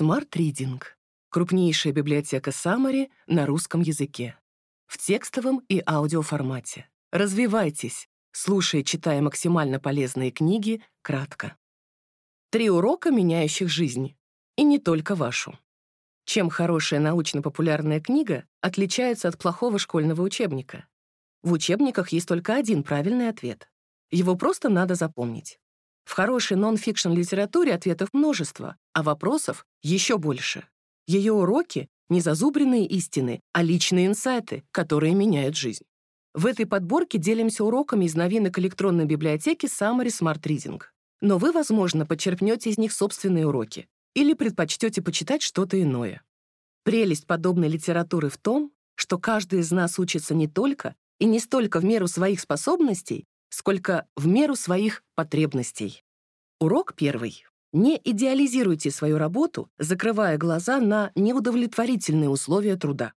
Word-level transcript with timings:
Smart 0.00 0.30
Reading— 0.30 0.82
крупнейшая 1.28 1.92
библиотека 1.92 2.52
Summary 2.52 3.10
на 3.26 3.44
русском 3.44 3.82
языке. 3.82 4.34
В 4.86 4.96
текстовом 4.96 5.62
и 5.68 5.82
аудиоформате. 5.86 6.88
Развивайтесь, 7.12 8.08
слушая, 8.32 8.82
читая 8.82 9.20
максимально 9.20 9.78
полезные 9.78 10.30
книги 10.30 10.82
кратко. 11.02 11.54
Три 12.48 12.70
урока, 12.70 13.10
меняющих 13.10 13.68
жизнь. 13.68 14.16
И 14.56 14.62
не 14.62 14.78
только 14.78 15.14
вашу. 15.14 15.58
Чем 16.24 16.48
хорошая 16.48 17.00
научно-популярная 17.00 18.00
книга 18.00 18.44
отличается 18.62 19.28
от 19.28 19.36
плохого 19.36 19.78
школьного 19.78 20.22
учебника? 20.22 20.86
В 21.42 21.52
учебниках 21.52 22.08
есть 22.08 22.26
только 22.26 22.54
один 22.54 22.84
правильный 22.84 23.28
ответ. 23.28 23.68
Его 24.10 24.34
просто 24.34 24.70
надо 24.70 24.94
запомнить. 24.94 25.58
В 26.04 26.12
хорошей 26.14 26.56
нон-фикшн 26.56 27.10
литературе 27.10 27.74
ответов 27.74 28.14
множество, 28.14 28.78
а 28.92 29.02
вопросов 29.02 29.66
еще 29.82 30.18
больше. 30.18 30.66
Ее 31.06 31.32
уроки— 31.32 31.88
не 32.08 32.20
зазубренные 32.20 32.86
истины, 32.86 33.40
а 33.52 33.62
личные 33.62 34.06
инсайты, 34.06 34.64
которые 34.72 35.14
меняют 35.14 35.56
жизнь. 35.56 35.84
В 36.34 36.46
этой 36.46 36.66
подборке 36.66 37.18
делимся 37.18 37.64
уроками 37.64 38.04
из 38.04 38.14
новинок 38.14 38.58
электронной 38.58 39.04
библиотеки 39.04 39.66
Summary 39.66 40.08
Smart 40.08 40.40
Reading. 40.42 40.80
Но 41.20 41.38
вы, 41.38 41.52
возможно, 41.52 42.06
подчерпнете 42.06 42.70
из 42.70 42.78
них 42.78 42.92
собственные 42.92 43.46
уроки 43.46 43.88
или 44.14 44.34
предпочтете 44.34 45.02
почитать 45.02 45.42
что-то 45.42 45.80
иное. 45.80 46.22
Прелесть 46.84 47.26
подобной 47.26 47.68
литературы 47.68 48.28
в 48.28 48.38
том, 48.38 48.72
что 48.94 49.18
каждый 49.18 49.60
из 49.60 49.70
нас 49.70 49.98
учится 49.98 50.34
не 50.34 50.48
только 50.48 50.94
и 51.18 51.26
не 51.26 51.38
столько 51.38 51.80
в 51.80 51.84
меру 51.84 52.06
своих 52.06 52.40
способностей, 52.40 53.26
сколько 53.50 54.06
в 54.16 54.26
меру 54.26 54.56
своих 54.56 55.02
потребностей. 55.14 56.02
Урок 56.60 56.94
первый. 56.94 57.44
Не 57.72 58.00
идеализируйте 58.02 58.90
свою 58.90 59.18
работу, 59.18 59.70
закрывая 59.78 60.36
глаза 60.38 60.80
на 60.80 61.12
неудовлетворительные 61.14 62.28
условия 62.28 62.76
труда. 62.76 63.12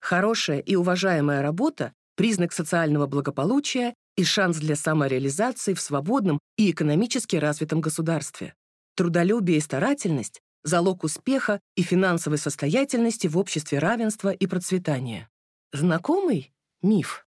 Хорошая 0.00 0.60
и 0.60 0.76
уважаемая 0.76 1.42
работа— 1.42 1.92
признак 2.16 2.52
социального 2.52 3.06
благополучия 3.06 3.94
и 4.16 4.24
шанс 4.24 4.56
для 4.56 4.76
самореализации 4.76 5.74
в 5.74 5.80
свободном 5.80 6.38
и 6.56 6.70
экономически 6.70 7.36
развитом 7.36 7.80
государстве. 7.80 8.54
Трудолюбие 8.96 9.58
и 9.58 9.60
старательность— 9.60 10.40
залог 10.64 11.04
успеха 11.04 11.60
и 11.76 11.82
финансовой 11.82 12.38
состоятельности 12.38 13.26
в 13.26 13.36
обществе 13.36 13.78
равенства 13.78 14.30
и 14.30 14.46
процветания. 14.46 15.28
Знакомый 15.72 16.52
миф. 16.82 17.26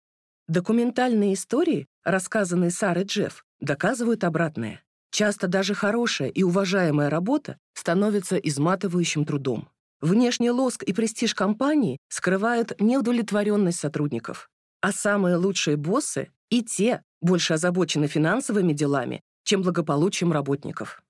Документальные 0.48 1.34
истории, 1.34 1.86
рассказанные 2.02 2.70
Сарой 2.70 3.04
Джефф, 3.04 3.44
доказывают 3.60 4.24
обратное. 4.24 4.82
Часто 5.12 5.46
даже 5.46 5.74
хорошая 5.74 6.30
и 6.30 6.42
уважаемая 6.42 7.10
работа 7.10 7.58
становится 7.74 8.36
изматывающим 8.38 9.26
трудом. 9.26 9.68
Внешний 10.00 10.50
лоск 10.50 10.82
и 10.82 10.94
престиж 10.94 11.34
компании 11.34 11.98
скрывают 12.08 12.72
неудовлетворенность 12.80 13.78
сотрудников. 13.78 14.48
А 14.80 14.90
самые 14.90 15.36
лучшие 15.36 15.76
боссы 15.76 16.30
и 16.48 16.62
те 16.62 17.02
больше 17.20 17.54
озабочены 17.54 18.08
финансовыми 18.08 18.72
делами, 18.72 19.20
чем 19.44 19.60
благополучием 19.60 20.32
работников. 20.32 21.02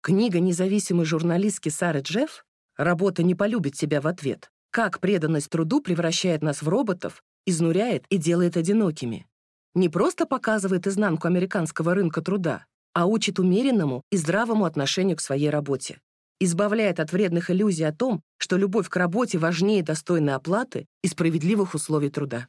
Книга 0.00 0.40
независимой 0.40 1.04
журналистки 1.04 1.68
Сары 1.68 2.00
Джефф 2.00 2.44
«Работа 2.78 3.22
не 3.22 3.34
полюбит 3.34 3.74
тебя 3.74 4.00
в 4.00 4.06
ответ. 4.06 4.50
Как 4.70 4.98
преданность 4.98 5.50
труду 5.50 5.82
превращает 5.82 6.42
нас 6.42 6.62
в 6.62 6.68
роботов, 6.68 7.22
изнуряет 7.44 8.06
и 8.08 8.16
делает 8.16 8.56
одинокими». 8.56 9.26
Не 9.74 9.90
просто 9.90 10.26
показывает 10.26 10.86
изнанку 10.86 11.28
американского 11.28 11.94
рынка 11.94 12.22
труда, 12.22 12.66
а 12.94 13.06
учит 13.06 13.38
умеренному 13.38 14.02
и 14.10 14.16
здравому 14.16 14.64
отношению 14.64 15.16
к 15.16 15.20
своей 15.20 15.50
работе. 15.50 16.00
Избавляет 16.40 16.98
от 16.98 17.12
вредных 17.12 17.50
иллюзий 17.50 17.84
о 17.84 17.92
том, 17.92 18.22
что 18.36 18.56
любовь 18.56 18.88
к 18.88 18.96
работе 18.96 19.38
важнее 19.38 19.82
достойной 19.82 20.34
оплаты 20.34 20.86
и 21.02 21.08
справедливых 21.08 21.74
условий 21.74 22.10
труда. 22.10 22.48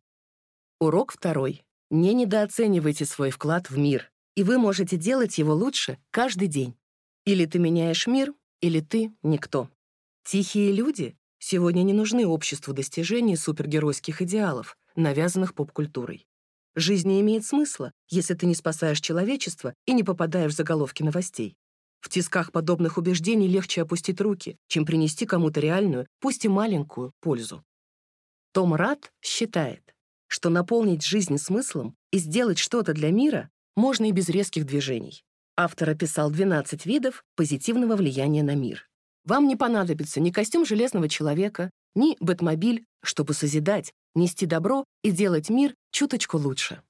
Урок 0.79 1.13
второй. 1.13 1.63
Не 1.91 2.13
недооценивайте 2.13 3.05
свой 3.05 3.29
вклад 3.29 3.69
в 3.69 3.77
мир, 3.77 4.11
и 4.35 4.43
вы 4.43 4.57
можете 4.57 4.97
делать 4.97 5.37
его 5.37 5.53
лучше 5.53 5.99
каждый 6.09 6.47
день. 6.47 6.75
Или 7.25 7.45
ты 7.45 7.59
меняешь 7.59 8.07
мир, 8.07 8.33
или 8.61 8.79
ты— 8.79 9.13
никто. 9.23 9.69
Тихие 10.25 10.71
люди 10.71 11.15
сегодня 11.37 11.83
не 11.83 11.93
нужны 11.93 12.25
обществу 12.25 12.73
достижений 12.73 13.35
супергеройских 13.35 14.21
идеалов, 14.21 14.75
навязанных 14.95 15.53
поп-культурой. 15.53 16.25
Жизнь 16.75 17.07
не 17.07 17.21
имеет 17.21 17.45
смысла, 17.45 17.91
если 18.09 18.33
ты 18.33 18.45
не 18.47 18.55
спасаешь 18.55 18.99
человечество 18.99 19.75
и 19.85 19.93
не 19.93 20.03
попадаешь 20.03 20.53
в 20.53 20.55
заголовки 20.55 21.03
новостей. 21.03 21.55
В 21.99 22.09
тисках 22.09 22.51
подобных 22.51 22.97
убеждений 22.97 23.47
легче 23.47 23.83
опустить 23.83 24.19
руки, 24.19 24.57
чем 24.67 24.85
принести 24.85 25.25
кому-то 25.25 25.59
реальную, 25.59 26.07
пусть 26.19 26.45
и 26.45 26.49
маленькую, 26.49 27.13
пользу. 27.21 27.63
Том 28.53 28.73
Рад 28.73 29.11
считает, 29.21 29.93
что 30.27 30.49
наполнить 30.49 31.05
жизнь 31.05 31.37
смыслом 31.37 31.95
и 32.11 32.17
сделать 32.17 32.57
что-то 32.57 32.93
для 32.93 33.11
мира 33.11 33.49
можно 33.75 34.05
и 34.05 34.11
без 34.11 34.29
резких 34.29 34.65
движений. 34.65 35.23
Автор 35.55 35.91
описал 35.91 36.31
12 36.31 36.85
видов 36.87 37.23
позитивного 37.35 37.95
влияния 37.95 38.41
на 38.41 38.55
мир. 38.55 38.89
Вам 39.25 39.47
не 39.47 39.55
понадобится 39.55 40.19
ни 40.19 40.31
костюм 40.31 40.65
Железного 40.65 41.07
Человека, 41.07 41.69
ни 41.95 42.17
Бэтмобиль, 42.19 42.85
чтобы 43.03 43.33
созидать, 43.33 43.93
нести 44.15 44.45
добро 44.45 44.85
и 45.03 45.11
делать 45.11 45.49
мир 45.49 45.75
чуточку 45.93 46.37
лучше. 46.37 46.81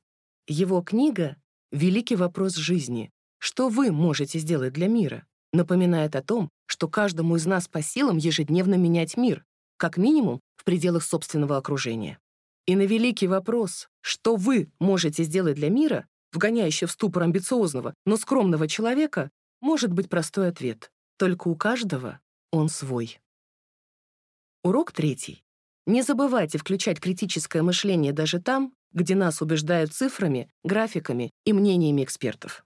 Его 0.48 0.82
книга 0.82 1.36
«Великий 1.72 2.16
вопрос 2.16 2.56
жизни. 2.56 3.12
Что 3.38 3.68
вы 3.68 3.92
можете 3.92 4.40
сделать 4.40 4.74
для 4.74 4.88
мира?» 4.88 5.28
напоминает 5.52 6.16
о 6.16 6.24
том, 6.24 6.50
что 6.66 6.88
каждому 6.88 7.36
из 7.36 7.46
нас 7.46 7.68
по 7.68 7.84
силам 7.84 8.18
ежедневно 8.18 8.76
менять 8.76 9.18
мир, 9.18 9.44
как 9.78 9.98
минимум 9.98 10.40
в 10.56 10.64
пределах 10.64 11.04
собственного 11.04 11.58
окружения. 11.58 12.18
И 12.66 12.76
на 12.76 12.84
великий 12.84 13.28
вопрос, 13.28 13.90
что 14.02 14.36
вы 14.36 14.72
можете 14.80 15.24
сделать 15.24 15.56
для 15.56 15.70
мира, 15.70 16.08
вгоняющий 16.32 16.88
в 16.88 16.92
ступор 16.92 17.24
амбициозного, 17.24 17.94
но 18.06 18.18
скромного 18.18 18.68
человека, 18.68 19.30
может 19.62 19.92
быть 19.92 20.10
простой 20.10 20.48
ответ. 20.48 20.90
Только 21.18 21.50
у 21.50 21.56
каждого 21.56 22.20
он 22.52 22.70
свой. 22.70 23.20
Урок 24.64 24.94
третий. 24.94 25.44
Не 25.86 26.02
забывайте 26.02 26.58
включать 26.58 27.00
критическое 27.00 27.62
мышление 27.62 28.14
даже 28.14 28.42
там, 28.42 28.74
где 28.94 29.16
нас 29.16 29.42
убеждают 29.42 29.94
цифрами, 29.94 30.50
графиками 30.64 31.32
и 31.46 31.54
мнениями 31.54 32.04
экспертов. 32.04 32.64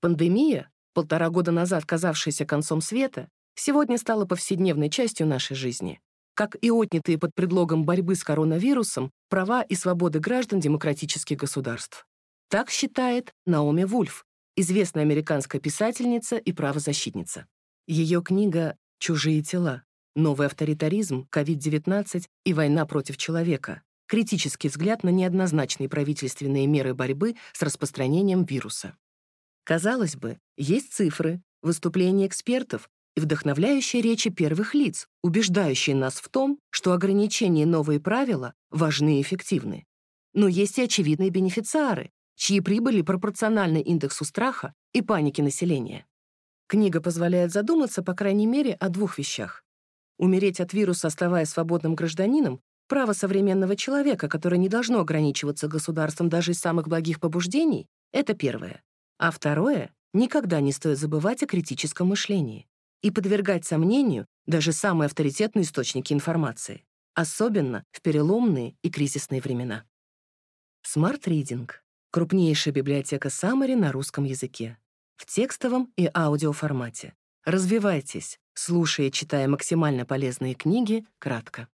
Пандемия, 0.00 0.70
полтора 0.92 1.30
года 1.30 1.52
назад 1.52 1.84
казавшаяся 1.84 2.44
концом 2.44 2.80
света, 2.80 3.28
сегодня 3.54 3.98
стала 3.98 4.26
повседневной 4.26 4.90
частью 4.90 5.26
нашей 5.26 5.56
жизни, 5.56 6.00
как 6.34 6.56
и 6.60 6.70
отнятые 6.70 7.18
под 7.18 7.34
предлогом 7.34 7.84
борьбы 7.84 8.14
с 8.14 8.22
коронавирусом 8.22 9.10
права 9.28 9.62
и 9.62 9.74
свободы 9.74 10.20
граждан 10.20 10.60
демократических 10.60 11.38
государств. 11.38 12.06
Так 12.48 12.70
считает 12.70 13.32
Наоми 13.46 13.84
Вульф, 13.84 14.24
известная 14.56 15.02
американская 15.02 15.60
писательница 15.60 16.36
и 16.36 16.52
правозащитница. 16.52 17.46
Ее 17.86 18.22
книга 18.22 18.76
«Чужие 18.98 19.42
тела. 19.42 19.82
Новый 20.14 20.46
авторитаризм, 20.46 21.26
COVID-19 21.30 22.24
и 22.44 22.54
война 22.54 22.86
против 22.86 23.16
человека. 23.16 23.82
Критический 24.06 24.68
взгляд 24.68 25.02
на 25.02 25.08
неоднозначные 25.08 25.88
правительственные 25.88 26.66
меры 26.66 26.94
борьбы 26.94 27.34
с 27.52 27.62
распространением 27.62 28.44
вируса. 28.44 28.96
Казалось 29.64 30.14
бы, 30.14 30.38
есть 30.56 30.92
цифры, 30.92 31.42
выступления 31.60 32.26
экспертов 32.26 32.88
и 33.16 33.20
вдохновляющие 33.20 34.00
речи 34.00 34.30
первых 34.30 34.74
лиц, 34.74 35.08
убеждающие 35.22 35.96
нас 35.96 36.14
в 36.14 36.28
том, 36.28 36.60
что 36.70 36.92
ограничения 36.92 37.62
и 37.62 37.66
новые 37.66 37.98
правила 37.98 38.54
важны 38.70 39.18
и 39.18 39.22
эффективны. 39.22 39.84
Но 40.34 40.46
есть 40.46 40.78
и 40.78 40.82
очевидные 40.82 41.30
бенефициары, 41.30 42.10
чьи 42.36 42.60
прибыли 42.60 43.02
пропорциональны 43.02 43.80
индексу 43.80 44.24
страха 44.24 44.72
и 44.92 45.02
паники 45.02 45.40
населения. 45.40 46.06
Книга 46.68 47.00
позволяет 47.00 47.52
задуматься, 47.52 48.02
по 48.02 48.14
крайней 48.14 48.46
мере, 48.46 48.74
о 48.74 48.88
двух 48.88 49.18
вещах. 49.18 49.64
Умереть 50.18 50.60
от 50.60 50.72
вируса, 50.72 51.08
оставаясь 51.08 51.48
свободным 51.48 51.94
гражданином, 51.94 52.60
право 52.86 53.12
современного 53.12 53.76
человека, 53.76 54.28
которое 54.28 54.56
не 54.56 54.68
должно 54.68 55.00
ограничиваться 55.00 55.68
государством 55.68 56.28
даже 56.28 56.52
из 56.52 56.58
самых 56.58 56.88
благих 56.88 57.20
побуждений, 57.20 57.86
это 58.12 58.34
первое. 58.34 58.82
А 59.18 59.30
второе— 59.30 59.92
никогда 60.12 60.60
не 60.60 60.72
стоит 60.72 60.98
забывать 60.98 61.42
о 61.42 61.46
критическом 61.46 62.08
мышлении 62.08 62.66
и 63.02 63.10
подвергать 63.10 63.64
сомнению 63.64 64.26
даже 64.46 64.72
самые 64.72 65.06
авторитетные 65.06 65.64
источники 65.64 66.12
информации, 66.12 66.84
особенно 67.14 67.84
в 67.92 68.00
переломные 68.00 68.76
и 68.82 68.90
кризисные 68.90 69.40
времена. 69.40 69.84
Smart 70.84 71.22
Reading— 71.24 71.70
крупнейшая 72.10 72.72
библиотека 72.72 73.28
Summary 73.28 73.76
на 73.76 73.92
русском 73.92 74.24
языке, 74.24 74.78
в 75.16 75.26
текстовом 75.26 75.92
и 75.96 76.10
аудиоформате. 76.14 77.14
Развивайтесь, 77.44 78.38
слушая 78.54 79.06
и 79.06 79.12
читая 79.12 79.48
максимально 79.48 80.04
полезные 80.04 80.54
книги 80.54 81.06
кратко. 81.18 81.68